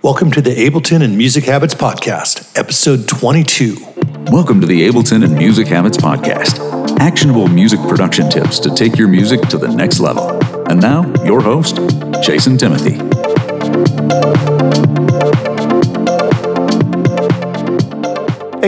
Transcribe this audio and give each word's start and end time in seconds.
Welcome 0.00 0.30
to 0.32 0.40
the 0.40 0.50
Ableton 0.50 1.02
and 1.02 1.18
Music 1.18 1.44
Habits 1.44 1.74
Podcast, 1.74 2.56
episode 2.56 3.08
22. 3.08 3.76
Welcome 4.30 4.60
to 4.60 4.66
the 4.66 4.88
Ableton 4.88 5.24
and 5.24 5.34
Music 5.34 5.66
Habits 5.66 5.96
Podcast 5.96 6.68
actionable 7.00 7.48
music 7.48 7.80
production 7.80 8.28
tips 8.28 8.58
to 8.60 8.74
take 8.74 8.96
your 8.96 9.08
music 9.08 9.40
to 9.42 9.58
the 9.58 9.68
next 9.68 10.00
level. 10.00 10.30
And 10.68 10.80
now, 10.80 11.12
your 11.24 11.40
host, 11.40 11.76
Jason 12.22 12.56
Timothy. 12.58 12.98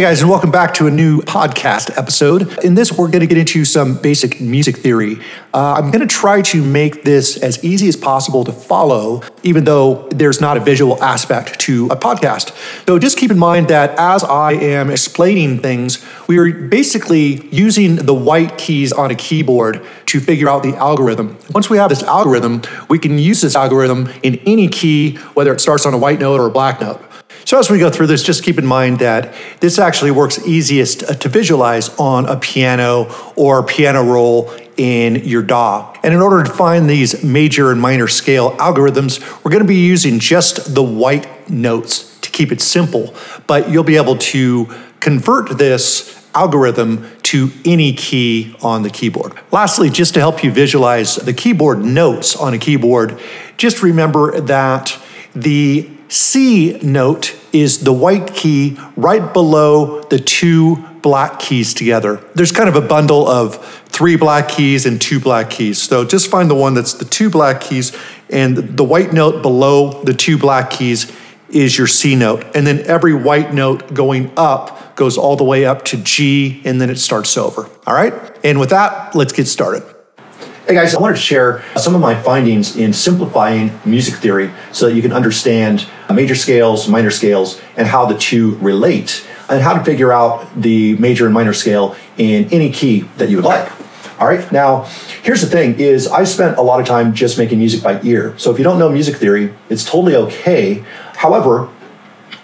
Hey 0.00 0.06
guys, 0.06 0.22
and 0.22 0.30
welcome 0.30 0.50
back 0.50 0.72
to 0.76 0.86
a 0.86 0.90
new 0.90 1.20
podcast 1.20 1.98
episode. 1.98 2.64
In 2.64 2.74
this, 2.74 2.90
we're 2.90 3.08
going 3.08 3.20
to 3.20 3.26
get 3.26 3.36
into 3.36 3.66
some 3.66 3.98
basic 3.98 4.40
music 4.40 4.78
theory. 4.78 5.18
Uh, 5.52 5.74
I'm 5.74 5.90
going 5.90 6.00
to 6.00 6.06
try 6.06 6.40
to 6.40 6.64
make 6.64 7.04
this 7.04 7.36
as 7.36 7.62
easy 7.62 7.86
as 7.86 7.96
possible 7.96 8.42
to 8.44 8.50
follow, 8.50 9.22
even 9.42 9.64
though 9.64 10.08
there's 10.08 10.40
not 10.40 10.56
a 10.56 10.60
visual 10.60 11.04
aspect 11.04 11.60
to 11.60 11.84
a 11.88 11.96
podcast. 11.96 12.56
So 12.86 12.98
just 12.98 13.18
keep 13.18 13.30
in 13.30 13.38
mind 13.38 13.68
that 13.68 13.90
as 13.98 14.24
I 14.24 14.52
am 14.52 14.88
explaining 14.88 15.58
things, 15.58 16.02
we 16.26 16.38
are 16.38 16.50
basically 16.50 17.46
using 17.48 17.96
the 17.96 18.14
white 18.14 18.56
keys 18.56 18.94
on 18.94 19.10
a 19.10 19.14
keyboard 19.14 19.86
to 20.06 20.18
figure 20.18 20.48
out 20.48 20.62
the 20.62 20.74
algorithm. 20.76 21.36
Once 21.50 21.68
we 21.68 21.76
have 21.76 21.90
this 21.90 22.02
algorithm, 22.04 22.62
we 22.88 22.98
can 22.98 23.18
use 23.18 23.42
this 23.42 23.54
algorithm 23.54 24.08
in 24.22 24.36
any 24.46 24.66
key, 24.66 25.16
whether 25.34 25.52
it 25.52 25.60
starts 25.60 25.84
on 25.84 25.92
a 25.92 25.98
white 25.98 26.20
note 26.20 26.40
or 26.40 26.46
a 26.46 26.50
black 26.50 26.80
note. 26.80 27.04
So, 27.50 27.58
as 27.58 27.68
we 27.68 27.80
go 27.80 27.90
through 27.90 28.06
this, 28.06 28.22
just 28.22 28.44
keep 28.44 28.60
in 28.60 28.64
mind 28.64 29.00
that 29.00 29.34
this 29.58 29.80
actually 29.80 30.12
works 30.12 30.38
easiest 30.46 31.02
uh, 31.02 31.14
to 31.14 31.28
visualize 31.28 31.88
on 31.98 32.26
a 32.26 32.36
piano 32.36 33.12
or 33.34 33.64
piano 33.64 34.04
roll 34.04 34.52
in 34.76 35.16
your 35.24 35.42
DAW. 35.42 35.92
And 36.04 36.14
in 36.14 36.20
order 36.20 36.44
to 36.44 36.48
find 36.52 36.88
these 36.88 37.24
major 37.24 37.72
and 37.72 37.80
minor 37.80 38.06
scale 38.06 38.52
algorithms, 38.58 39.18
we're 39.42 39.50
going 39.50 39.64
to 39.64 39.68
be 39.68 39.84
using 39.84 40.20
just 40.20 40.76
the 40.76 40.82
white 40.84 41.50
notes 41.50 42.20
to 42.20 42.30
keep 42.30 42.52
it 42.52 42.60
simple. 42.60 43.16
But 43.48 43.68
you'll 43.68 43.82
be 43.82 43.96
able 43.96 44.18
to 44.18 44.72
convert 45.00 45.58
this 45.58 46.24
algorithm 46.36 47.10
to 47.24 47.50
any 47.64 47.94
key 47.94 48.54
on 48.62 48.84
the 48.84 48.90
keyboard. 48.90 49.32
Lastly, 49.50 49.90
just 49.90 50.14
to 50.14 50.20
help 50.20 50.44
you 50.44 50.52
visualize 50.52 51.16
the 51.16 51.34
keyboard 51.34 51.80
notes 51.80 52.36
on 52.36 52.54
a 52.54 52.58
keyboard, 52.58 53.18
just 53.56 53.82
remember 53.82 54.40
that 54.40 54.96
the 55.34 55.90
C 56.10 56.78
note 56.82 57.36
is 57.52 57.84
the 57.84 57.92
white 57.92 58.34
key 58.34 58.76
right 58.96 59.32
below 59.32 60.02
the 60.02 60.18
two 60.18 60.76
black 61.02 61.38
keys 61.38 61.72
together. 61.72 62.22
There's 62.34 62.52
kind 62.52 62.68
of 62.68 62.76
a 62.76 62.80
bundle 62.80 63.26
of 63.26 63.64
three 63.86 64.16
black 64.16 64.48
keys 64.48 64.86
and 64.86 65.00
two 65.00 65.20
black 65.20 65.50
keys. 65.50 65.80
So 65.80 66.04
just 66.04 66.28
find 66.28 66.50
the 66.50 66.54
one 66.54 66.74
that's 66.74 66.94
the 66.94 67.04
two 67.04 67.30
black 67.30 67.60
keys, 67.60 67.96
and 68.28 68.56
the 68.56 68.84
white 68.84 69.12
note 69.12 69.40
below 69.40 70.02
the 70.02 70.12
two 70.12 70.36
black 70.36 70.70
keys 70.70 71.10
is 71.48 71.78
your 71.78 71.86
C 71.86 72.16
note. 72.16 72.44
And 72.54 72.66
then 72.66 72.80
every 72.86 73.14
white 73.14 73.54
note 73.54 73.94
going 73.94 74.32
up 74.36 74.96
goes 74.96 75.16
all 75.16 75.36
the 75.36 75.44
way 75.44 75.64
up 75.64 75.84
to 75.86 75.96
G, 75.96 76.60
and 76.64 76.80
then 76.80 76.90
it 76.90 76.98
starts 76.98 77.36
over. 77.36 77.70
All 77.86 77.94
right? 77.94 78.12
And 78.44 78.58
with 78.58 78.70
that, 78.70 79.14
let's 79.14 79.32
get 79.32 79.46
started. 79.46 79.82
Hey 80.70 80.76
guys, 80.76 80.94
I 80.94 81.00
wanted 81.00 81.16
to 81.16 81.20
share 81.20 81.64
some 81.76 81.96
of 81.96 82.00
my 82.00 82.14
findings 82.14 82.76
in 82.76 82.92
simplifying 82.92 83.72
music 83.84 84.14
theory 84.14 84.52
so 84.70 84.86
that 84.86 84.94
you 84.94 85.02
can 85.02 85.12
understand 85.12 85.84
major 86.14 86.36
scales, 86.36 86.86
minor 86.86 87.10
scales, 87.10 87.60
and 87.76 87.88
how 87.88 88.06
the 88.06 88.16
two 88.16 88.54
relate, 88.58 89.26
and 89.48 89.60
how 89.60 89.76
to 89.76 89.82
figure 89.82 90.12
out 90.12 90.48
the 90.54 90.96
major 90.98 91.24
and 91.24 91.34
minor 91.34 91.52
scale 91.52 91.96
in 92.18 92.44
any 92.52 92.70
key 92.70 93.00
that 93.16 93.28
you 93.28 93.38
would 93.38 93.44
like. 93.44 93.68
All 94.20 94.28
right. 94.28 94.52
Now, 94.52 94.84
here's 95.24 95.40
the 95.40 95.48
thing: 95.48 95.80
is 95.80 96.06
I 96.06 96.22
spent 96.22 96.56
a 96.56 96.62
lot 96.62 96.78
of 96.78 96.86
time 96.86 97.14
just 97.14 97.36
making 97.36 97.58
music 97.58 97.82
by 97.82 98.00
ear. 98.04 98.38
So 98.38 98.52
if 98.52 98.58
you 98.58 98.62
don't 98.62 98.78
know 98.78 98.88
music 98.88 99.16
theory, 99.16 99.52
it's 99.70 99.84
totally 99.84 100.14
okay. 100.14 100.84
However, 101.16 101.68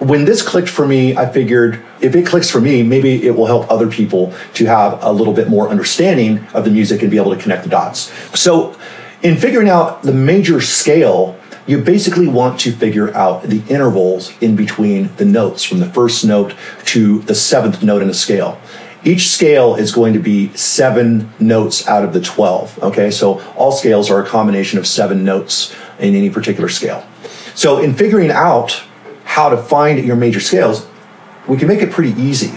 when 0.00 0.24
this 0.24 0.40
clicked 0.40 0.68
for 0.68 0.86
me, 0.86 1.14
I 1.14 1.30
figured 1.30 1.82
if 2.00 2.16
it 2.16 2.26
clicks 2.26 2.48
for 2.48 2.60
me, 2.60 2.82
maybe 2.82 3.26
it 3.26 3.36
will 3.36 3.46
help 3.46 3.70
other 3.70 3.88
people 3.88 4.32
to 4.54 4.64
have 4.64 5.02
a 5.02 5.12
little 5.12 5.34
bit 5.34 5.48
more 5.48 5.68
understanding 5.68 6.46
of 6.54 6.64
the 6.64 6.70
music 6.70 7.02
and 7.02 7.10
be 7.10 7.18
able 7.18 7.34
to 7.34 7.40
connect 7.40 7.64
the 7.64 7.68
dots. 7.68 8.10
So, 8.38 8.76
in 9.22 9.36
figuring 9.36 9.68
out 9.68 10.02
the 10.02 10.14
major 10.14 10.62
scale, 10.62 11.38
you 11.66 11.78
basically 11.78 12.26
want 12.26 12.58
to 12.60 12.72
figure 12.72 13.14
out 13.14 13.42
the 13.42 13.62
intervals 13.68 14.32
in 14.40 14.56
between 14.56 15.14
the 15.16 15.26
notes 15.26 15.62
from 15.62 15.80
the 15.80 15.86
first 15.86 16.24
note 16.24 16.54
to 16.86 17.18
the 17.20 17.34
seventh 17.34 17.82
note 17.82 18.00
in 18.00 18.08
a 18.08 18.14
scale. 18.14 18.58
Each 19.04 19.28
scale 19.28 19.74
is 19.74 19.92
going 19.92 20.14
to 20.14 20.18
be 20.18 20.48
seven 20.56 21.30
notes 21.38 21.86
out 21.86 22.04
of 22.04 22.14
the 22.14 22.20
12. 22.22 22.82
Okay, 22.84 23.10
so 23.10 23.40
all 23.54 23.72
scales 23.72 24.10
are 24.10 24.24
a 24.24 24.26
combination 24.26 24.78
of 24.78 24.86
seven 24.86 25.24
notes 25.24 25.74
in 25.98 26.14
any 26.14 26.30
particular 26.30 26.70
scale. 26.70 27.06
So, 27.54 27.78
in 27.78 27.92
figuring 27.94 28.30
out 28.30 28.82
how 29.30 29.48
to 29.48 29.56
find 29.56 30.04
your 30.04 30.16
major 30.16 30.40
scales, 30.40 30.88
we 31.46 31.56
can 31.56 31.68
make 31.68 31.82
it 31.82 31.92
pretty 31.92 32.20
easy. 32.20 32.52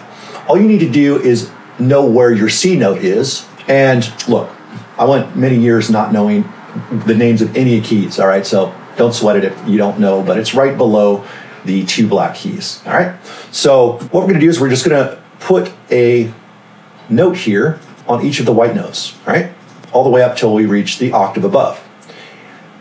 All 0.47 0.59
you 0.59 0.67
need 0.67 0.79
to 0.79 0.89
do 0.89 1.21
is 1.21 1.51
know 1.77 2.03
where 2.03 2.33
your 2.33 2.49
C 2.49 2.75
note 2.75 2.97
is. 2.97 3.47
And 3.67 4.11
look, 4.27 4.49
I 4.97 5.05
went 5.05 5.37
many 5.37 5.55
years 5.59 5.91
not 5.91 6.11
knowing 6.11 6.51
the 7.05 7.13
names 7.13 7.43
of 7.43 7.55
any 7.55 7.79
keys, 7.79 8.19
all 8.19 8.25
right? 8.25 8.43
So 8.43 8.73
don't 8.97 9.13
sweat 9.13 9.35
it 9.35 9.43
if 9.43 9.67
you 9.67 9.77
don't 9.77 9.99
know, 9.99 10.23
but 10.23 10.39
it's 10.39 10.55
right 10.55 10.75
below 10.75 11.23
the 11.63 11.85
two 11.85 12.07
black 12.07 12.33
keys, 12.33 12.81
all 12.87 12.93
right? 12.93 13.23
So 13.51 13.99
what 14.09 14.23
we're 14.23 14.29
gonna 14.29 14.39
do 14.39 14.49
is 14.49 14.59
we're 14.59 14.71
just 14.71 14.83
gonna 14.83 15.21
put 15.41 15.71
a 15.91 16.33
note 17.07 17.37
here 17.37 17.79
on 18.07 18.25
each 18.25 18.39
of 18.39 18.47
the 18.47 18.51
white 18.51 18.73
notes, 18.73 19.15
right? 19.27 19.53
All 19.91 20.03
the 20.03 20.09
way 20.09 20.23
up 20.23 20.35
till 20.35 20.55
we 20.55 20.65
reach 20.65 20.97
the 20.97 21.11
octave 21.11 21.43
above. 21.43 21.79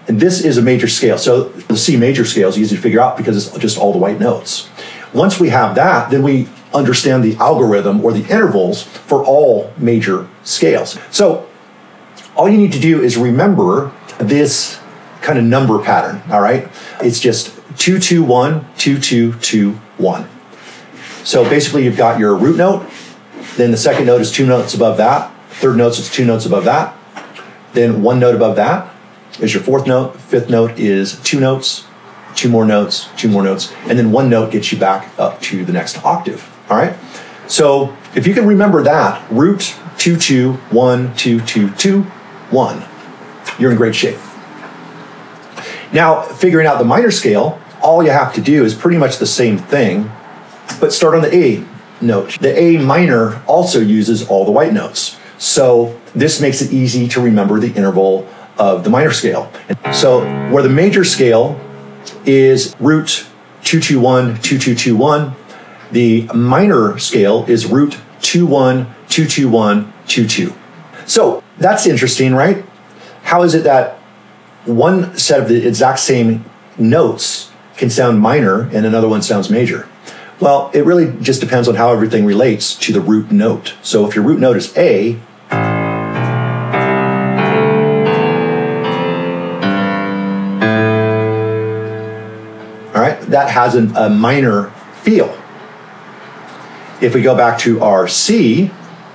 And 0.09 0.21
this 0.21 0.45
is 0.45 0.59
a 0.59 0.63
major 0.63 0.89
scale. 0.89 1.17
So 1.17 1.49
the 1.49 1.77
C 1.77 1.97
major 1.97 2.25
scale 2.25 2.49
is 2.49 2.59
easy 2.59 2.77
to 2.77 2.83
figure 2.83 3.01
out 3.01 3.17
because 3.17 3.49
it's 3.49 3.59
just 3.59 3.79
all 3.79 3.93
the 3.93 3.99
white 3.99 4.19
notes. 4.19 4.69
Once 5.13 5.39
we 5.39 5.51
have 5.51 5.75
that, 5.77 6.11
then 6.11 6.23
we 6.23 6.49
understand 6.75 7.23
the 7.23 7.37
algorithm 7.37 8.05
or 8.05 8.13
the 8.13 8.25
intervals 8.25 8.83
for 8.83 9.25
all 9.25 9.73
major 9.77 10.29
scales. 10.43 10.99
So 11.11 11.49
all 12.35 12.49
you 12.49 12.59
need 12.59 12.73
to 12.73 12.81
do 12.81 13.03
is 13.03 13.17
remember 13.17 13.93
this 14.19 14.81
kind 15.21 15.39
of 15.39 15.45
number 15.45 15.83
pattern, 15.83 16.23
all 16.31 16.41
right? 16.41 16.69
It's 17.01 17.21
just 17.21 17.55
221, 17.79 18.67
2221. 18.77 20.29
So 21.25 21.49
basically 21.49 21.85
you've 21.85 21.97
got 21.97 22.19
your 22.19 22.35
root 22.35 22.57
note, 22.57 22.91
then 23.57 23.71
the 23.71 23.77
second 23.77 24.07
note 24.07 24.21
is 24.21 24.33
two 24.33 24.47
notes 24.47 24.75
above 24.75 24.97
that, 24.97 25.33
third 25.51 25.77
note 25.77 25.99
is 25.99 26.11
two 26.11 26.25
notes 26.25 26.47
above 26.47 26.65
that, 26.65 26.97
then 27.73 28.03
one 28.03 28.19
note 28.19 28.35
above 28.35 28.57
that, 28.57 28.92
is 29.41 29.55
your 29.55 29.63
fourth 29.63 29.87
note. 29.87 30.17
Fifth 30.17 30.51
note 30.51 30.79
is 30.79 31.21
two 31.23 31.41
notes, 31.41 31.87
two 32.35 32.49
more 32.49 32.65
notes, 32.65 33.09
two 33.17 33.29
more 33.29 33.43
notes, 33.43 33.73
and 33.89 33.99
then 33.99 34.13
one 34.13 34.29
note 34.29 34.53
gets 34.53 34.73
you 34.73 34.79
back 34.79 35.19
up 35.19 35.41
to 35.43 35.65
the 35.65 35.73
next 35.73 36.05
octave. 36.05 36.49
All 36.71 36.77
right. 36.77 36.97
So 37.49 37.97
if 38.15 38.27
you 38.27 38.35
can 38.35 38.47
remember 38.47 38.83
that, 38.83 39.31
root 39.31 39.75
two 39.99 40.17
two 40.17 40.55
one 40.71 41.15
two 41.17 41.41
two 41.41 41.71
two 41.71 42.03
one, 42.51 42.85
you're 43.59 43.71
in 43.71 43.77
great 43.77 43.95
shape. 43.95 44.19
Now, 45.93 46.23
figuring 46.23 46.67
out 46.67 46.79
the 46.79 46.85
minor 46.85 47.11
scale, 47.11 47.61
all 47.83 48.03
you 48.03 48.11
have 48.11 48.33
to 48.35 48.41
do 48.41 48.65
is 48.65 48.75
pretty 48.75 48.97
much 48.97 49.19
the 49.19 49.27
same 49.27 49.59
thing, 49.59 50.11
but 50.81 50.93
start 50.93 51.15
on 51.15 51.23
the 51.23 51.35
A 51.35 51.67
note. 52.01 52.39
The 52.41 52.59
A 52.59 52.79
minor 52.79 53.43
also 53.47 53.81
uses 53.81 54.27
all 54.27 54.45
the 54.45 54.53
white 54.53 54.73
notes. 54.73 55.19
So 55.39 56.01
this 56.15 56.41
makes 56.41 56.63
it 56.63 56.73
easy 56.73 57.09
to 57.09 57.21
remember 57.21 57.61
the 57.61 57.73
interval 57.75 58.29
of 58.59 58.85
the 58.85 58.91
minor 58.91 59.13
scale. 59.13 59.51
So 59.93 60.21
where 60.51 60.63
the 60.63 60.69
major 60.69 61.05
scale 61.05 61.61
is 62.25 62.75
root 62.79 63.27
221, 63.65 64.35
2221, 64.43 65.35
the 65.93 66.23
minor 66.35 66.99
scale 66.99 67.45
is 67.47 67.67
root 67.67 67.99
21, 68.23 68.87
221, 69.09 69.93
22. 70.07 70.55
So 71.07 71.43
that's 71.59 71.87
interesting, 71.87 72.35
right? 72.35 72.65
How 73.23 73.43
is 73.43 73.55
it 73.55 73.65
that 73.65 73.99
one 74.65 75.17
set 75.17 75.41
of 75.41 75.49
the 75.49 75.67
exact 75.67 75.99
same 75.99 76.45
notes 76.79 77.51
can 77.77 77.91
sound 77.91 78.21
minor 78.21 78.69
and 78.73 78.87
another 78.87 79.09
one 79.09 79.23
sounds 79.23 79.51
major? 79.51 79.89
Well, 80.41 80.71
it 80.75 80.85
really 80.85 81.13
just 81.21 81.41
depends 81.41 81.69
on 81.69 81.77
how 81.77 81.93
everything 81.93 82.25
relates 82.25 82.75
to 82.77 82.93
the 82.93 83.01
root 83.01 83.31
note. 83.31 83.75
So 83.83 84.09
if 84.09 84.17
your 84.17 84.25
root 84.25 84.41
note 84.41 84.57
is 84.57 84.77
A, 84.77 85.19
that 93.33 93.51
has 93.51 93.75
an, 93.75 93.97
a 93.97 94.11
minor 94.11 94.71
feel. 95.01 95.37
If 97.01 97.15
we 97.15 97.23
go 97.23 97.35
back 97.35 97.59
to 97.61 97.81
our 97.81 98.07
C, 98.07 98.71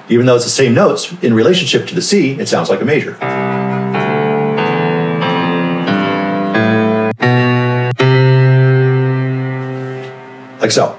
even 0.09 0.25
though 0.25 0.35
it's 0.35 0.43
the 0.43 0.49
same 0.49 0.73
notes, 0.73 1.13
in 1.21 1.35
relationship 1.35 1.87
to 1.87 1.95
the 1.95 2.01
C, 2.01 2.31
it 2.31 2.47
sounds 2.47 2.69
like 2.69 2.81
a 2.81 2.85
major. 2.85 3.11
Like 10.59 10.71
so. 10.71 10.97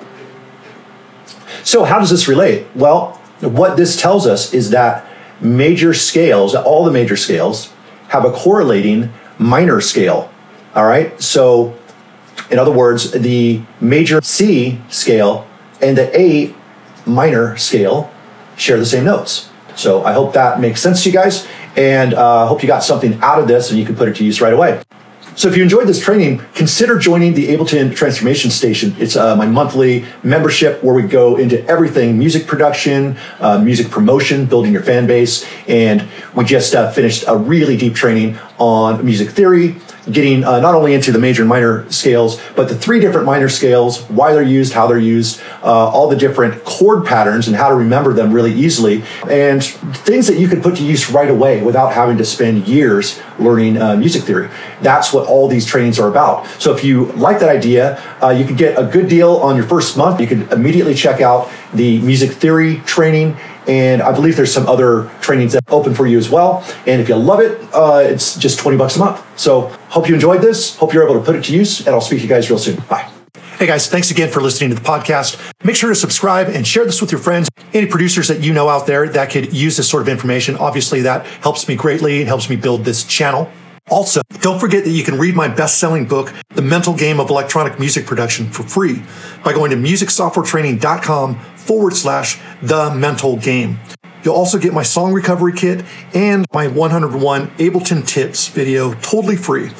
So, 1.64 1.84
how 1.84 1.98
does 1.98 2.10
this 2.10 2.28
relate? 2.28 2.68
Well, 2.76 3.14
what 3.40 3.76
this 3.76 4.00
tells 4.00 4.28
us 4.28 4.54
is 4.54 4.70
that 4.70 5.04
major 5.40 5.92
scales, 5.92 6.54
all 6.54 6.84
the 6.84 6.92
major 6.92 7.16
scales, 7.16 7.72
have 8.08 8.24
a 8.24 8.30
correlating 8.30 9.12
minor 9.38 9.80
scale. 9.80 10.32
All 10.76 10.86
right? 10.86 11.20
So, 11.20 11.76
In 12.50 12.58
other 12.58 12.72
words, 12.72 13.10
the 13.12 13.62
major 13.80 14.20
C 14.22 14.80
scale 14.88 15.46
and 15.80 15.96
the 15.96 16.18
A 16.18 16.54
minor 17.06 17.56
scale 17.56 18.10
share 18.56 18.78
the 18.78 18.86
same 18.86 19.04
notes. 19.04 19.50
So 19.76 20.04
I 20.04 20.12
hope 20.12 20.32
that 20.32 20.60
makes 20.60 20.80
sense 20.80 21.02
to 21.04 21.10
you 21.10 21.14
guys, 21.14 21.46
and 21.76 22.14
uh, 22.14 22.46
hope 22.46 22.62
you 22.62 22.66
got 22.66 22.82
something 22.82 23.18
out 23.22 23.38
of 23.38 23.46
this 23.46 23.70
and 23.70 23.78
you 23.78 23.86
can 23.86 23.94
put 23.94 24.08
it 24.08 24.16
to 24.16 24.24
use 24.24 24.40
right 24.40 24.52
away. 24.52 24.82
So 25.36 25.46
if 25.46 25.56
you 25.56 25.62
enjoyed 25.62 25.86
this 25.86 26.02
training, 26.02 26.42
consider 26.54 26.98
joining 26.98 27.34
the 27.34 27.46
Ableton 27.54 27.94
Transformation 27.94 28.50
Station. 28.50 28.96
It's 28.98 29.14
uh, 29.14 29.36
my 29.36 29.46
monthly 29.46 30.04
membership 30.24 30.82
where 30.82 30.96
we 30.96 31.02
go 31.02 31.36
into 31.36 31.64
everything 31.66 32.18
music 32.18 32.48
production, 32.48 33.16
uh, 33.38 33.60
music 33.62 33.88
promotion, 33.88 34.46
building 34.46 34.72
your 34.72 34.82
fan 34.82 35.06
base. 35.06 35.46
And 35.68 36.08
we 36.34 36.42
just 36.42 36.74
uh, 36.74 36.90
finished 36.90 37.22
a 37.28 37.36
really 37.36 37.76
deep 37.76 37.94
training 37.94 38.36
on 38.58 39.04
music 39.04 39.30
theory, 39.30 39.76
getting 40.10 40.44
uh, 40.44 40.60
not 40.60 40.74
only 40.74 40.94
into 40.94 41.12
the 41.12 41.18
major 41.18 41.42
and 41.42 41.48
minor 41.48 41.90
scales, 41.90 42.40
but 42.56 42.68
the 42.68 42.74
three 42.74 43.00
different 43.00 43.26
minor 43.26 43.48
scales, 43.48 44.02
why 44.04 44.32
they're 44.32 44.42
used, 44.42 44.72
how 44.72 44.86
they're 44.86 44.98
used, 44.98 45.40
uh, 45.62 45.88
all 45.88 46.08
the 46.08 46.16
different 46.16 46.64
chord 46.64 47.04
patterns, 47.04 47.46
and 47.46 47.56
how 47.56 47.68
to 47.68 47.74
remember 47.74 48.12
them 48.12 48.32
really 48.32 48.52
easily, 48.52 49.02
and 49.28 49.64
things 49.64 50.26
that 50.26 50.38
you 50.38 50.48
can 50.48 50.60
put 50.60 50.76
to 50.76 50.84
use 50.84 51.10
right 51.10 51.30
away 51.30 51.62
without 51.62 51.92
having 51.92 52.16
to 52.18 52.24
spend 52.24 52.66
years 52.66 53.20
learning 53.38 53.80
uh, 53.80 53.96
music 53.96 54.22
theory. 54.22 54.48
That's 54.82 55.12
what 55.12 55.26
all 55.26 55.48
these 55.48 55.66
trainings 55.66 55.98
are 55.98 56.08
about. 56.08 56.46
So 56.58 56.74
if 56.74 56.82
you 56.84 57.06
like 57.12 57.40
that 57.40 57.48
idea, 57.48 58.02
uh, 58.22 58.30
you 58.30 58.44
can 58.44 58.56
get 58.56 58.78
a 58.78 58.84
good 58.84 59.08
deal 59.08 59.36
on 59.36 59.56
your 59.56 59.64
first 59.64 59.96
month. 59.96 60.20
You 60.20 60.26
can 60.26 60.48
immediately 60.50 60.94
check 60.94 61.20
out 61.20 61.50
the 61.72 62.00
music 62.00 62.32
theory 62.32 62.76
training 62.80 63.36
and 63.68 64.02
I 64.02 64.12
believe 64.12 64.36
there's 64.36 64.52
some 64.52 64.66
other 64.66 65.10
trainings 65.20 65.52
that 65.52 65.62
open 65.68 65.94
for 65.94 66.06
you 66.06 66.18
as 66.18 66.30
well. 66.30 66.64
And 66.86 67.00
if 67.00 67.08
you 67.08 67.16
love 67.16 67.40
it, 67.40 67.60
uh, 67.74 68.02
it's 68.04 68.36
just 68.36 68.58
20 68.58 68.76
bucks 68.78 68.96
a 68.96 68.98
month. 68.98 69.22
So 69.38 69.68
hope 69.90 70.08
you 70.08 70.14
enjoyed 70.14 70.40
this. 70.40 70.76
Hope 70.76 70.92
you're 70.94 71.04
able 71.04 71.18
to 71.18 71.24
put 71.24 71.36
it 71.36 71.44
to 71.44 71.54
use, 71.54 71.80
and 71.80 71.90
I'll 71.90 72.00
speak 72.00 72.20
to 72.20 72.22
you 72.24 72.28
guys 72.28 72.50
real 72.50 72.58
soon. 72.58 72.80
Bye. 72.88 73.10
Hey 73.58 73.66
guys, 73.66 73.88
thanks 73.88 74.12
again 74.12 74.30
for 74.30 74.40
listening 74.40 74.70
to 74.70 74.76
the 74.76 74.82
podcast. 74.82 75.36
Make 75.64 75.74
sure 75.74 75.88
to 75.88 75.94
subscribe 75.94 76.46
and 76.46 76.64
share 76.64 76.84
this 76.84 77.00
with 77.00 77.10
your 77.10 77.20
friends, 77.20 77.48
any 77.74 77.86
producers 77.86 78.28
that 78.28 78.40
you 78.40 78.52
know 78.52 78.68
out 78.68 78.86
there 78.86 79.08
that 79.08 79.30
could 79.30 79.52
use 79.52 79.76
this 79.76 79.90
sort 79.90 80.00
of 80.00 80.08
information. 80.08 80.56
Obviously, 80.56 81.02
that 81.02 81.26
helps 81.26 81.66
me 81.66 81.74
greatly 81.74 82.20
and 82.20 82.28
helps 82.28 82.48
me 82.48 82.54
build 82.54 82.84
this 82.84 83.02
channel. 83.02 83.50
Also, 83.90 84.20
don't 84.40 84.60
forget 84.60 84.84
that 84.84 84.90
you 84.90 85.02
can 85.02 85.18
read 85.18 85.34
my 85.34 85.48
best 85.48 85.78
selling 85.78 86.06
book, 86.06 86.32
The 86.50 86.62
Mental 86.62 86.94
Game 86.94 87.18
of 87.18 87.30
Electronic 87.30 87.80
Music 87.80 88.06
Production, 88.06 88.48
for 88.48 88.62
free 88.62 89.02
by 89.42 89.52
going 89.52 89.70
to 89.70 89.76
musicsoftwaretraining.com 89.76 91.40
forward 91.68 91.94
slash 91.94 92.40
the 92.62 92.90
mental 92.94 93.36
game. 93.36 93.78
You'll 94.24 94.34
also 94.34 94.58
get 94.58 94.72
my 94.72 94.82
song 94.82 95.12
recovery 95.12 95.52
kit 95.52 95.84
and 96.12 96.44
my 96.52 96.66
101 96.66 97.46
Ableton 97.46 98.06
tips 98.06 98.48
video 98.48 98.94
totally 98.94 99.36
free. 99.36 99.70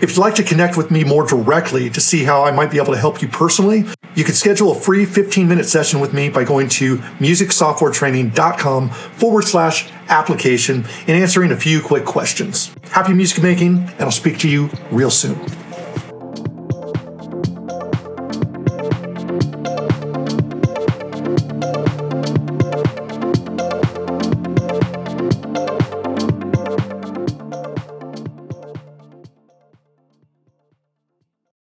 If 0.00 0.10
you'd 0.10 0.18
like 0.18 0.34
to 0.36 0.42
connect 0.42 0.76
with 0.76 0.90
me 0.90 1.04
more 1.04 1.26
directly 1.26 1.88
to 1.90 2.00
see 2.00 2.24
how 2.24 2.44
I 2.44 2.50
might 2.50 2.70
be 2.70 2.78
able 2.78 2.92
to 2.92 2.98
help 2.98 3.22
you 3.22 3.28
personally, 3.28 3.84
you 4.14 4.24
can 4.24 4.34
schedule 4.34 4.72
a 4.72 4.74
free 4.74 5.04
15 5.04 5.46
minute 5.46 5.66
session 5.66 6.00
with 6.00 6.12
me 6.12 6.28
by 6.28 6.44
going 6.44 6.68
to 6.70 6.96
musicsoftwaretraining.com 6.96 8.90
forward 8.90 9.42
slash 9.42 9.90
application 10.08 10.84
and 11.06 11.10
answering 11.10 11.52
a 11.52 11.56
few 11.56 11.80
quick 11.80 12.04
questions. 12.04 12.74
Happy 12.90 13.12
music 13.12 13.42
making, 13.42 13.78
and 13.78 14.00
I'll 14.00 14.10
speak 14.10 14.38
to 14.38 14.48
you 14.48 14.70
real 14.90 15.10
soon. 15.10 15.38